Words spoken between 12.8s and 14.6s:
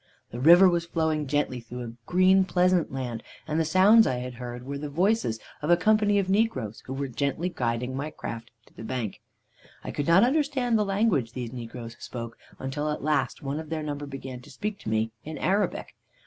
at last one of their number began to